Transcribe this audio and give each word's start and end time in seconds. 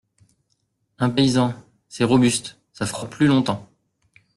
Un 0.97 1.11
paysan… 1.11 1.53
c’est 1.87 2.05
robuste, 2.05 2.57
ça 2.73 2.87
frotte 2.87 3.11
plus 3.11 3.27
longtemps. 3.27 3.69